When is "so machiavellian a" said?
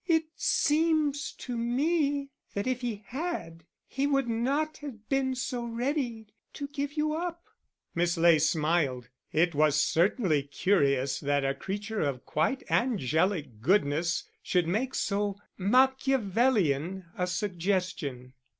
14.95-17.27